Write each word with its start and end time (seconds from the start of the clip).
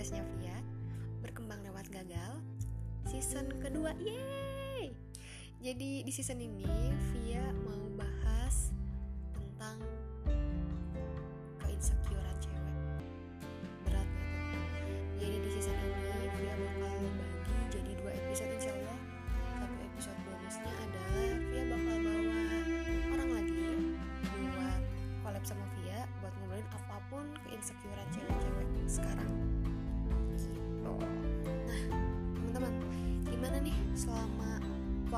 podcastnya 0.00 0.24
Via 0.40 0.56
Berkembang 1.20 1.60
lewat 1.60 1.92
gagal 1.92 2.40
Season 3.04 3.44
kedua, 3.60 3.92
yeay 4.00 4.96
Jadi 5.60 6.00
di 6.00 6.08
season 6.08 6.40
ini 6.40 6.64
Via 7.12 7.44
mau 7.68 7.84
bahas 8.00 8.72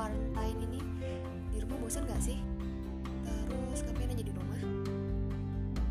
quarantine 0.03 0.59
ini? 0.67 0.81
Di 1.55 1.63
rumah 1.63 1.79
bosan 1.79 2.03
gak 2.03 2.19
sih? 2.19 2.35
Terus 3.47 3.87
ngapain 3.87 4.11
aja 4.11 4.19
di 4.19 4.33
rumah? 4.35 4.59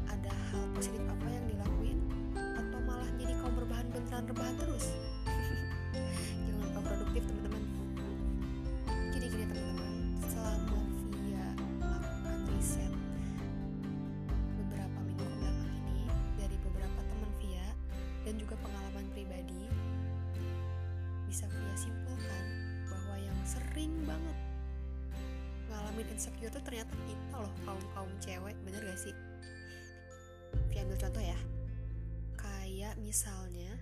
Ada 0.05 0.33
hal 0.53 0.69
positif 0.77 1.01
apa 1.09 1.27
yang 1.33 1.45
dilakuin? 1.49 1.99
Atau 2.37 2.79
malah 2.85 3.09
jadi 3.17 3.33
kaum 3.41 3.57
berbahan 3.57 3.89
beneran 3.89 4.29
rebahan 4.29 4.55
terus? 4.61 4.93
Jangan 6.45 6.61
lupa 6.61 6.81
produktif 6.93 7.25
teman-teman. 7.25 7.63
Jadi 9.17 9.25
gini 9.33 9.45
teman-teman. 9.49 9.93
Selama 10.29 10.81
via 11.17 11.47
melakukan 11.81 12.39
riset 12.53 12.93
beberapa 14.61 14.99
minggu 15.09 15.25
ke 15.25 15.37
belakang 15.41 15.73
ini 15.89 16.05
dari 16.37 16.57
beberapa 16.61 17.01
teman 17.01 17.31
via 17.41 17.67
dan 18.29 18.35
juga 18.37 18.55
pengalaman 18.61 18.72
banget. 24.13 24.39
Ngalamin 25.73 26.07
insecure 26.13 26.53
tuh 26.53 26.61
ternyata 26.61 26.93
kita 27.09 27.37
loh 27.41 27.53
kaum 27.65 27.85
kaum 27.97 28.13
cewek 28.21 28.57
bener 28.69 28.85
gak 28.85 29.01
sih? 29.01 29.17
Via 30.69 30.85
ambil 30.85 30.99
contoh 31.01 31.25
ya. 31.25 31.39
Kayak 32.37 32.95
misalnya 33.01 33.73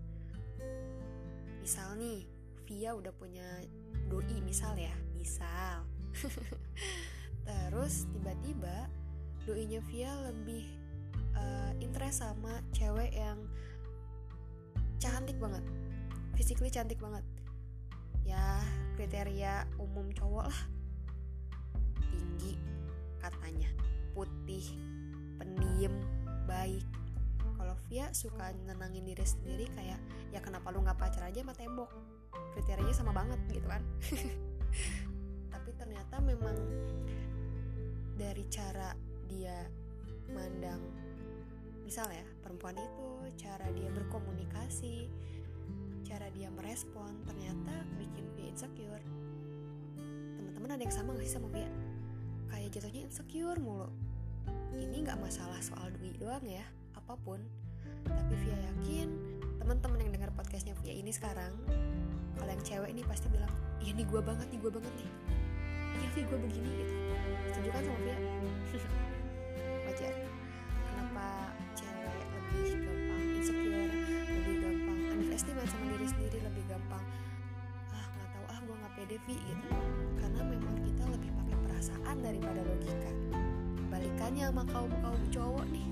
misal 1.59 1.99
nih 1.99 2.25
via 2.71 2.95
udah 2.95 3.11
punya 3.11 3.47
doi 4.07 4.39
misal 4.47 4.79
ya 4.79 4.95
misal. 5.19 5.83
Terus 7.47 8.07
tiba-tiba 8.15 8.87
doinya 9.43 9.83
via 9.91 10.15
lebih 10.31 10.71
uh, 11.35 11.75
interest 11.83 12.23
sama 12.23 12.63
cewek 12.71 13.11
yang 13.11 13.39
cantik 15.01 15.35
banget 15.41 15.65
physically 16.41 16.73
cantik 16.73 16.97
banget. 16.97 17.21
Ya 18.25 18.65
kriteria 19.01 19.65
umum 19.81 20.13
cowok 20.13 20.45
lah. 20.45 20.63
Tinggi 22.05 22.61
katanya. 23.17 23.73
Putih 24.13 24.77
pendiam 25.41 25.97
baik. 26.45 26.85
Kalau 27.57 27.73
Via 27.89 28.13
suka 28.13 28.53
nenangin 28.69 29.09
diri 29.09 29.25
sendiri 29.25 29.73
kayak 29.73 29.97
ya 30.37 30.45
kenapa 30.45 30.69
lu 30.69 30.85
nggak 30.85 31.01
pacar 31.01 31.33
aja 31.33 31.41
sama 31.41 31.57
tembok? 31.57 31.89
Kriterianya 32.53 32.93
sama 32.93 33.17
banget 33.17 33.41
gitu 33.49 33.65
kan. 33.65 33.81
Tapi 35.57 35.71
ternyata 35.81 36.21
memang 36.21 36.61
dari 38.21 38.45
cara 38.53 38.93
dia 39.25 39.65
mandang 40.29 40.85
misal 41.89 42.05
ya 42.13 42.23
perempuan 42.45 42.77
itu 42.77 43.33
cara 43.41 43.65
dia 43.73 43.89
berkomunikasi 43.97 45.09
cara 46.11 46.27
dia 46.35 46.51
merespon 46.51 47.23
ternyata 47.23 47.87
bikin 47.95 48.27
Via 48.35 48.51
insecure. 48.51 49.05
Teman-teman 50.35 50.75
ada 50.75 50.83
yang 50.83 50.91
sama 50.91 51.15
gak 51.15 51.23
sih 51.23 51.39
sama 51.39 51.47
Via? 51.55 51.71
Kayak 52.51 52.75
jatuhnya 52.75 53.07
insecure 53.07 53.63
mulu. 53.63 53.87
Ini 54.75 55.07
nggak 55.07 55.23
masalah 55.23 55.63
soal 55.63 55.95
duit 55.95 56.19
doang 56.19 56.43
ya 56.43 56.67
apa 56.99 57.15
pun. 57.23 57.39
Tapi 58.11 58.35
Via 58.43 58.59
yakin 58.59 59.39
teman-teman 59.63 60.03
yang 60.03 60.11
dengar 60.11 60.35
podcastnya 60.35 60.75
Via 60.83 60.99
ini 60.99 61.15
sekarang 61.15 61.55
kalau 62.35 62.51
yang 62.51 62.65
cewek 62.67 62.91
ini 62.91 63.07
pasti 63.07 63.31
bilang 63.31 63.53
iya 63.79 63.95
nih 63.95 64.03
gue 64.03 64.19
banget 64.19 64.51
nih 64.51 64.59
gue 64.59 64.73
banget 64.75 64.91
nih. 64.99 65.11
Iya 65.95 66.09
Vi 66.11 66.21
gue 66.27 66.39
begini 66.43 66.71
gitu. 66.75 66.95
Setuju 67.55 67.71
kan 67.71 67.83
sama 67.87 67.99
Via? 68.03 68.19
Wajar. 69.87 70.15
Kenapa 70.91 71.55
cewek 71.79 72.03
lebih 72.35 72.67
gampang 72.83 73.00
gampang 76.91 77.07
ah 77.95 78.05
nggak 78.11 78.29
tahu 78.35 78.45
ah 78.51 78.59
gue 78.67 78.77
nggak 78.83 78.93
pede 78.99 79.17
Vi 79.27 79.37
gitu. 79.39 79.69
Karena 80.19 80.41
memang 80.43 80.75
kita 80.83 81.05
lebih 81.07 81.31
pakai 81.39 81.57
perasaan 81.67 82.17
daripada 82.19 82.61
logika. 82.67 83.13
Balikannya 83.91 84.45
sama 84.51 84.65
kaum 84.71 84.93
kaum 85.03 85.23
cowok 85.31 85.67
nih 85.71 85.87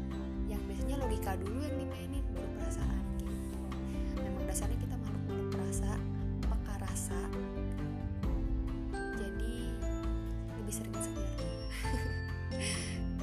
yang 0.50 0.62
biasanya 0.66 0.96
logika 0.98 1.38
dulu 1.38 1.58
yang 1.62 1.76
dimainin 1.78 2.24
baru 2.34 2.50
perasaan 2.58 3.02
gitu. 3.22 3.58
Memang 4.22 4.42
dasarnya 4.50 4.78
kita 4.78 4.96
makhluk 4.98 5.22
makhluk 5.22 5.48
perasa 5.54 5.90
peka 6.42 6.74
rasa. 6.82 7.20
Jadi 9.18 9.56
lebih 10.58 10.74
sering 10.74 10.94
insecure 10.98 11.30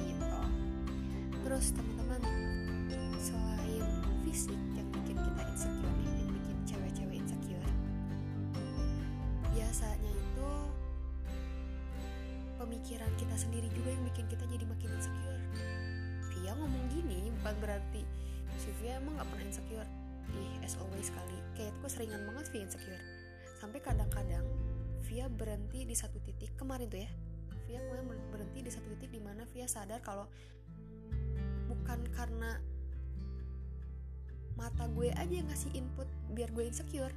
gitu. 0.00 0.40
Terus 1.44 1.66
teman-teman 1.76 2.22
selain 3.20 3.84
fisik 4.24 4.60
yang 4.76 4.88
bikin 4.92 5.16
kita 5.20 5.42
insecure 5.52 5.96
nih 6.04 6.15
biasanya 9.66 10.12
itu 10.14 10.50
pemikiran 12.54 13.10
kita 13.18 13.34
sendiri 13.34 13.66
juga 13.74 13.90
yang 13.90 14.06
bikin 14.14 14.30
kita 14.30 14.46
jadi 14.46 14.62
makin 14.62 14.94
insecure. 14.94 15.42
Via 16.30 16.54
ngomong 16.54 16.86
gini 16.94 17.34
bukan 17.42 17.54
berarti 17.58 18.06
si 18.62 18.70
Via 18.78 19.02
emang 19.02 19.18
gak 19.18 19.26
pernah 19.26 19.42
insecure. 19.50 19.90
Ih 20.38 20.62
as 20.62 20.78
always 20.78 21.10
kali. 21.10 21.38
Kayakku 21.58 21.86
seringan 21.90 22.22
banget 22.30 22.46
Via 22.54 22.62
insecure. 22.62 23.02
Sampai 23.58 23.82
kadang-kadang 23.82 24.46
Via 25.10 25.26
berhenti 25.26 25.82
di 25.82 25.98
satu 25.98 26.22
titik 26.22 26.54
kemarin 26.54 26.86
tuh 26.86 27.02
ya. 27.02 27.10
Via 27.66 27.82
kemarin 27.82 28.06
berhenti 28.30 28.62
di 28.62 28.70
satu 28.70 28.86
titik 28.94 29.18
di 29.18 29.18
mana 29.18 29.42
Via 29.50 29.66
sadar 29.66 29.98
kalau 29.98 30.30
bukan 31.66 32.06
karena 32.14 32.62
mata 34.54 34.86
gue 34.94 35.10
aja 35.10 35.34
yang 35.42 35.50
ngasih 35.50 35.74
input 35.74 36.06
biar 36.32 36.54
gue 36.54 36.70
insecure 36.70 37.12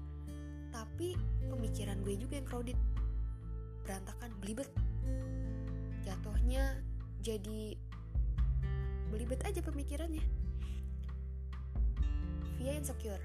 tapi 0.70 1.18
pemikiran 1.50 2.00
gue 2.06 2.16
juga 2.18 2.40
yang 2.40 2.48
crowded. 2.48 2.78
Berantakan 3.86 4.32
belibet. 4.42 4.70
Jatuhnya 6.06 6.78
jadi 7.20 7.76
belibet 9.10 9.42
aja 9.46 9.60
pemikirannya. 9.66 10.24
Via 12.62 12.74
insecure. 12.78 13.24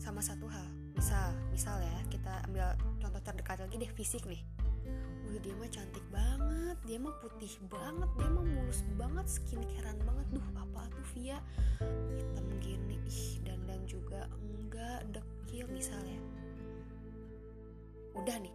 Sama 0.00 0.24
satu 0.24 0.48
hal. 0.48 0.66
Misal 0.98 1.30
misal 1.54 1.78
ya 1.78 1.98
kita 2.10 2.42
ambil 2.50 2.74
contoh 2.98 3.22
terdekat 3.22 3.62
lagi 3.62 3.76
deh 3.78 3.92
fisik 3.94 4.26
nih 4.26 4.42
Wih 5.28 5.40
dia 5.44 5.54
mah 5.56 5.68
cantik 5.68 6.06
banget. 6.08 6.76
Dia 6.88 6.98
mah 7.00 7.14
putih 7.20 7.52
banget. 7.68 8.10
Dia 8.16 8.28
mah 8.32 8.44
mulus 8.44 8.80
banget 8.96 9.26
Skincarean 9.28 9.98
banget. 10.02 10.26
Duh 10.32 10.48
apa 10.56 10.88
tuh 10.88 11.04
Via? 11.16 11.38
Hitam 12.16 12.46
gini. 12.60 12.96
Ih 13.04 13.44
dandan 13.44 13.84
juga 13.84 14.24
Enggak 14.40 15.04
dekil 15.12 15.68
misalnya. 15.68 16.20
Udah 18.18 18.36
nih 18.42 18.54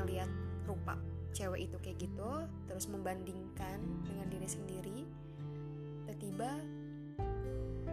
Ngeliat 0.00 0.30
rupa 0.64 0.96
cewek 1.36 1.68
itu 1.68 1.76
kayak 1.84 1.98
gitu 2.00 2.30
Terus 2.64 2.88
membandingkan 2.88 3.78
Dengan 4.08 4.26
diri 4.32 4.48
sendiri 4.48 4.98
Tiba-tiba 6.08 6.50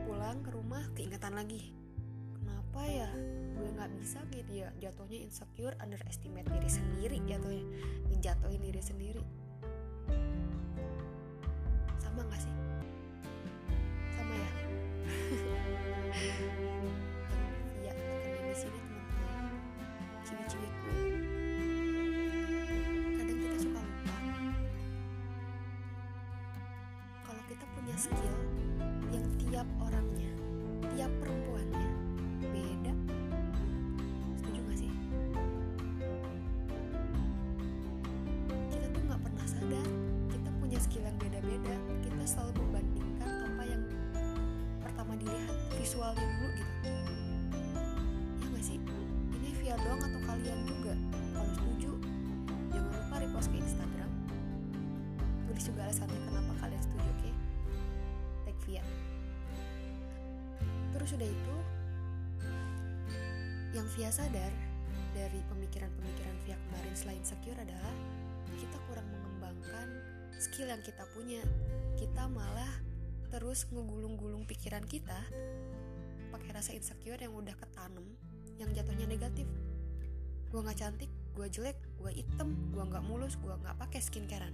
Pulang 0.08 0.40
ke 0.42 0.50
rumah 0.56 0.84
Keingetan 0.96 1.36
lagi. 1.36 1.76
Kenapa 2.40 2.82
ya 2.88 3.12
gue 3.60 3.70
nggak 3.76 3.92
bisa 4.00 4.24
gitu 4.32 4.64
ya 4.64 4.72
jatuhnya 4.80 5.20
insecure 5.20 5.76
underestimate 5.84 6.48
diri 6.48 6.70
sendiri 6.72 7.20
jatuhnya. 7.28 7.68
Menjatuhin 8.08 8.62
diri 8.64 8.80
sendiri. 8.80 9.24
Sama 12.00 12.24
nggak 12.24 12.40
sih? 12.40 12.54
Sama 14.16 14.34
ya? 14.34 14.50
Iya 17.80 17.94
tekenin 17.96 18.44
di 18.52 18.56
sini 18.58 18.80
teman-teman 18.82 19.46
ciwi-ciwiku 20.26 20.92
kadang 23.16 23.38
kita 23.40 23.58
suka 23.62 23.80
lupa. 23.80 24.16
Kalau 27.24 27.44
kita 27.48 27.66
punya 27.78 27.96
skill 27.96 28.36
yang 29.14 29.26
tiap 29.40 29.68
orangnya 29.80 30.32
tiap 30.92 31.12
perempuannya 31.22 31.88
beda 32.52 32.94
dilihat 45.20 45.56
visualnya 45.78 46.24
dulu 46.24 46.50
gitu. 46.58 46.70
Via 49.70 49.86
doang 49.86 50.02
atau 50.02 50.18
kalian 50.26 50.66
juga? 50.66 50.98
Kalau 51.30 51.54
setuju 51.54 51.94
jangan 52.74 52.90
lupa 52.90 53.16
repost 53.22 53.54
ke 53.54 53.62
Instagram. 53.62 54.10
Tulis 55.46 55.62
juga 55.62 55.86
alasannya 55.86 56.22
kenapa 56.26 56.52
kalian 56.58 56.82
setuju 56.82 57.06
oke? 57.06 57.22
Okay? 57.22 57.34
tag 58.50 58.58
Via. 58.66 58.84
Terus 60.90 61.10
udah 61.22 61.30
itu 61.30 61.56
yang 63.78 63.86
Via 63.94 64.10
sadar 64.10 64.50
dari 65.14 65.38
pemikiran-pemikiran 65.54 66.36
Via 66.50 66.58
kemarin 66.58 66.94
selain 66.98 67.22
secure 67.22 67.62
adalah 67.62 67.94
kita 68.58 68.78
kurang 68.90 69.06
mengembangkan 69.06 70.02
skill 70.42 70.66
yang 70.66 70.82
kita 70.82 71.06
punya. 71.14 71.46
Kita 71.94 72.26
malah 72.26 72.74
terus 73.30 73.70
ngegulung-gulung 73.70 74.44
pikiran 74.50 74.82
kita 74.90 75.18
pakai 76.34 76.50
rasa 76.50 76.74
insecure 76.74 77.22
yang 77.22 77.34
udah 77.38 77.54
ketanem 77.54 78.06
yang 78.58 78.74
jatuhnya 78.74 79.06
negatif. 79.06 79.46
Gue 80.50 80.60
nggak 80.66 80.78
cantik 80.82 81.12
gue 81.38 81.48
jelek 81.48 81.78
gue 82.02 82.12
item 82.12 82.58
gue 82.74 82.84
nggak 82.84 83.06
mulus 83.06 83.38
gue 83.38 83.54
nggak 83.54 83.78
pakai 83.78 84.02
skincarean. 84.02 84.54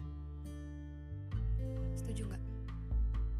Setuju 1.96 2.28
nggak? 2.28 2.44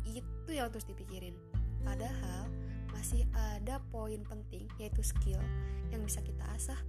Itu 0.08 0.52
yang 0.56 0.72
terus 0.72 0.88
dipikirin. 0.88 1.36
Padahal 1.84 2.48
masih 2.96 3.28
ada 3.36 3.84
poin 3.92 4.24
penting 4.24 4.66
yaitu 4.80 5.04
skill 5.04 5.44
yang 5.92 6.00
bisa 6.08 6.24
kita 6.24 6.48
asah. 6.56 6.80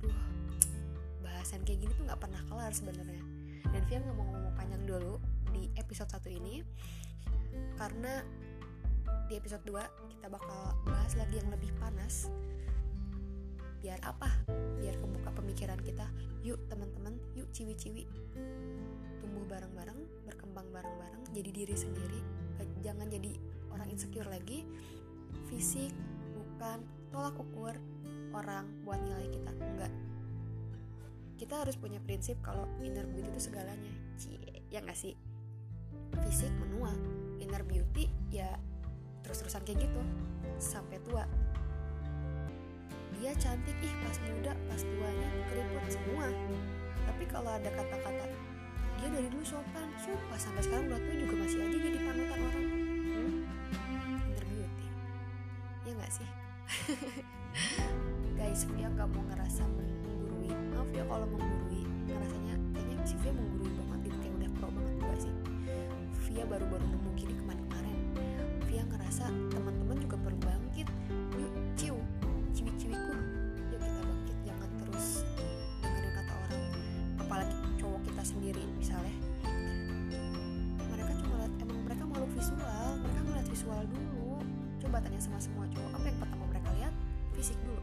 Aduh 0.00 0.16
bahasan 1.20 1.60
kayak 1.68 1.84
gini 1.84 1.92
tuh 1.92 2.08
nggak 2.08 2.20
pernah 2.24 2.40
kelar 2.48 2.72
sebenarnya. 2.72 3.20
Dan 3.68 3.82
Via 3.84 4.00
nggak 4.00 4.16
mau 4.16 4.24
ngomong 4.32 4.54
panjang 4.56 4.82
dulu 4.88 5.20
di 5.54 5.70
episode 5.78 6.10
satu 6.10 6.26
ini 6.26 6.66
karena 7.78 8.26
di 9.30 9.38
episode 9.38 9.62
2 9.62 10.10
kita 10.18 10.26
bakal 10.26 10.74
bahas 10.84 11.14
lagi 11.14 11.38
yang 11.38 11.48
lebih 11.54 11.70
panas. 11.78 12.28
Biar 13.78 14.00
apa? 14.02 14.28
Biar 14.80 14.96
kebuka 14.96 15.30
pemikiran 15.36 15.78
kita. 15.84 16.08
Yuk 16.42 16.58
teman-teman 16.72 17.16
yuk 17.36 17.48
ciwi-ciwi. 17.52 18.04
Tumbuh 19.20 19.44
bareng-bareng 19.48 20.26
berkembang 20.28 20.68
bareng-bareng 20.72 21.22
jadi 21.32 21.50
diri 21.52 21.76
sendiri. 21.76 22.20
Jangan 22.80 23.08
jadi 23.08 23.36
orang 23.72 23.88
insecure 23.92 24.28
lagi. 24.28 24.64
Fisik 25.52 25.92
bukan 26.34 26.84
tolak 27.12 27.36
ukur 27.36 27.76
orang 28.32 28.64
buat 28.82 29.00
nilai 29.04 29.28
kita. 29.28 29.52
Enggak. 29.60 29.92
Kita 31.36 31.54
harus 31.60 31.76
punya 31.76 32.00
prinsip 32.00 32.40
kalau 32.40 32.64
inner 32.80 33.04
beauty 33.04 33.28
itu 33.28 33.40
segalanya. 33.52 33.92
Cie, 34.16 34.64
ya 34.72 34.80
nggak 34.80 34.96
sih 34.96 35.33
fisik 36.28 36.52
menua 36.60 36.92
inner 37.38 37.62
beauty 37.62 38.10
ya 38.32 38.48
terus-terusan 39.24 39.64
kayak 39.64 39.88
gitu 39.88 40.02
sampai 40.60 41.00
tua. 41.02 41.24
Dia 43.18 43.32
cantik 43.40 43.76
ih 43.80 43.94
pas 44.04 44.16
muda 44.20 44.52
pas 44.68 44.80
tuanya 44.84 45.28
keriput 45.48 45.84
semua. 45.88 46.26
Tapi 47.08 47.24
kalau 47.30 47.50
ada 47.56 47.70
kata-kata 47.72 48.24
dia 49.00 49.08
dari 49.08 49.28
dulu 49.32 49.44
sopan. 49.46 49.88
Sumpah 49.98 50.38
sampai 50.38 50.62
sekarang 50.62 50.86
tua 50.92 51.14
juga 51.16 51.34
masih 51.40 51.58
aja 51.64 51.78
jadi 51.78 51.98
panutan 52.04 52.38
orang. 52.42 52.66
Hmm? 52.68 53.32
inner 54.28 54.44
beauty. 54.44 54.86
Ya 55.88 55.92
nggak 55.96 56.12
sih? 56.12 56.28
Guys 58.38 58.66
Via 58.74 58.90
gak 58.92 59.08
mau 59.14 59.22
ngerasa 59.30 59.62
menggurui. 59.62 60.50
Maaf 60.74 60.90
ya 60.90 61.04
kalau 61.06 61.26
menggurui. 61.30 61.82
Ngerasanya 62.10 62.54
kayaknya 62.76 63.06
si 63.08 63.16
Via 63.24 63.32
menggurui 63.32 63.72
banget 63.78 63.98
gitu 64.10 64.16
kayak 64.20 64.34
udah 64.36 64.50
pro 64.58 64.68
banget 64.74 64.94
juga 65.00 65.16
sih 65.22 65.53
Via 66.34 66.42
baru-baru 66.50 66.82
nemu 66.82 67.10
gini 67.14 67.30
kemarin-kemarin. 67.38 67.98
Via 68.66 68.82
ngerasa 68.82 69.30
teman-teman 69.54 70.02
juga 70.02 70.18
perlu 70.18 70.34
bangkit. 70.42 70.90
Yuk 71.38 71.52
ciu 71.78 71.94
ciwi-ciwiku. 72.50 73.14
Yuk 73.70 73.78
kita 73.78 74.02
bangkit 74.02 74.38
jangan 74.42 74.70
terus 74.82 75.22
dengerin 75.78 76.10
kata 76.10 76.32
orang. 76.34 76.62
Apalagi 77.22 77.54
cowok 77.78 78.00
kita 78.10 78.22
sendiri 78.26 78.66
misalnya. 78.74 79.14
Mereka 80.90 81.12
cuma 81.22 81.38
lihat 81.38 81.54
emang 81.62 81.78
mereka 81.86 82.02
malu 82.02 82.26
visual. 82.34 82.88
Mereka 82.98 83.20
ngeliat 83.30 83.46
visual 83.46 83.80
dulu. 83.86 84.42
Coba 84.82 84.96
tanya 85.06 85.20
sama 85.22 85.38
semua 85.38 85.70
cowok 85.70 85.90
apa 85.94 86.06
yang 86.10 86.18
pertama 86.18 86.44
mereka 86.50 86.68
lihat? 86.82 86.94
Fisik 87.38 87.58
dulu. 87.62 87.82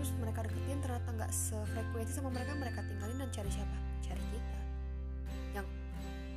Terus 0.00 0.08
mereka 0.24 0.40
deketin 0.48 0.80
ternyata 0.80 1.08
nggak 1.20 1.28
sefrekuensi 1.36 2.16
sama 2.16 2.32
mereka 2.32 2.56
mereka 2.56 2.80
tinggalin 2.80 3.20
dan 3.20 3.28
cari 3.28 3.50
siapa? 3.52 3.76
Cari 4.00 4.24
kita 4.32 4.71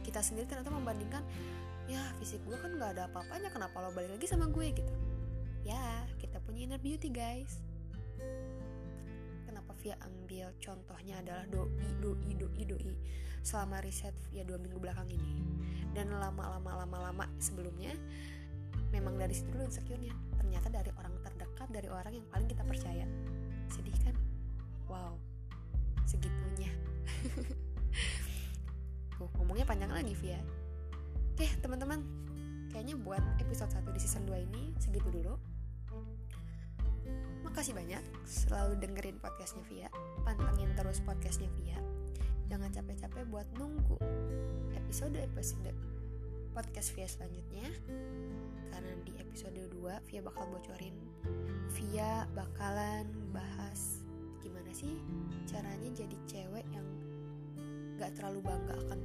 kita 0.06 0.22
sendiri 0.22 0.46
ternyata 0.46 0.70
membandingkan 0.70 1.26
ya 1.90 2.02
fisik 2.22 2.42
gue 2.46 2.54
kan 2.58 2.78
nggak 2.78 2.98
ada 2.98 3.10
apa-apanya 3.10 3.50
kenapa 3.50 3.82
lo 3.82 3.90
balik 3.94 4.14
lagi 4.18 4.30
sama 4.30 4.46
gue? 4.50 4.70
Gitu. 4.70 4.94
Ya 5.66 6.06
kita 6.22 6.38
punya 6.46 6.70
inner 6.70 6.82
beauty 6.82 7.10
guys. 7.10 7.58
Kenapa 9.50 9.74
Via 9.82 9.98
ambil 10.06 10.54
contohnya 10.62 11.22
adalah 11.26 11.46
doi 11.50 11.90
doi 12.02 12.34
doi 12.38 12.64
doi 12.70 12.94
selama 13.42 13.82
riset 13.82 14.14
Via 14.30 14.46
dua 14.46 14.62
minggu 14.62 14.78
belakang 14.78 15.10
ini. 15.10 15.42
Dan 15.98 16.14
lama-lama 16.14 16.86
lama-lama 16.86 17.26
sebelumnya 17.42 17.94
memang 18.94 19.18
dari 19.18 19.34
situ 19.34 19.50
dulu 19.50 19.66
insecure-nya. 19.66 20.14
Ternyata 20.38 20.70
dari 20.70 20.92
orang 20.94 21.14
terdekat 21.26 21.68
dari 21.74 21.90
orang 21.90 22.14
yang 22.14 22.28
paling 22.30 22.46
kita 22.50 22.62
percaya. 22.62 23.06
Sedih 23.74 23.98
kan? 24.06 24.16
Wow. 24.86 25.18
Segitunya 26.06 26.70
Tuh, 29.26 29.42
ngomongnya 29.42 29.66
panjang 29.66 29.90
lagi 29.90 30.14
Via. 30.22 30.38
Oke 31.34 31.50
teman-teman 31.58 31.98
Kayaknya 32.70 32.94
buat 33.02 33.26
episode 33.42 33.74
1 33.74 33.90
di 33.90 33.98
season 33.98 34.22
2 34.30 34.46
ini 34.46 34.70
Segitu 34.78 35.10
dulu. 35.10 35.34
Makasih 37.42 37.74
banyak 37.74 38.06
Selalu 38.22 38.78
dengerin 38.78 39.18
podcastnya 39.18 39.66
Via. 39.66 39.90
Pantengin 40.22 40.78
terus 40.78 41.02
podcastnya 41.02 41.50
Via. 41.58 41.74
Jangan 42.54 42.70
capek-capek 42.70 43.26
buat 43.34 43.50
nunggu 43.58 43.98
Episode-episode 44.78 45.74
Podcast 46.54 46.94
Via 46.94 47.10
selanjutnya. 47.10 47.66
Karena 48.70 48.94
di 49.10 49.18
episode 49.18 49.58
2 49.58 50.06
Via 50.06 50.22
bakal 50.22 50.54
bocorin. 50.54 50.94
Via 51.74 52.30
bakalan 52.38 53.10
bahas 53.34 54.06
Gimana 54.46 54.70
sih 54.70 55.02
caranya 55.50 55.90
jadi 55.98 56.14
cewek 56.30 56.70
yang 56.70 56.86
gak 57.96 58.12
terlalu 58.20 58.44
bangga 58.44 58.76
akan 58.76 59.00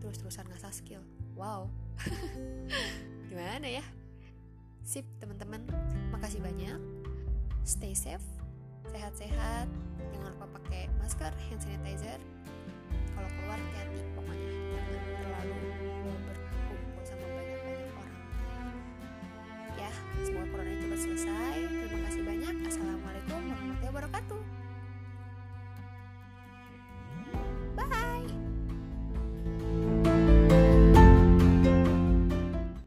terus-terusan 0.00 0.46
ngasah 0.50 0.72
skill. 0.74 1.02
Wow. 1.34 1.70
Gimana 3.30 3.66
ya? 3.66 3.84
Sip 4.82 5.04
teman-teman. 5.20 5.62
Makasih 6.14 6.40
banyak. 6.42 6.80
Stay 7.62 7.92
safe 7.92 8.24
sehat-sehat. 8.88 9.68
Jangan 10.16 10.30
lupa 10.34 10.46
pakai 10.60 10.88
masker 10.98 11.30
hand 11.30 11.60
sanitizer. 11.60 12.20
Kalau 13.12 13.28
keluar 13.36 13.60
hati 13.76 14.00
pokoknya. 14.16 14.52
Jangan 14.72 15.02
terlalu 15.20 15.56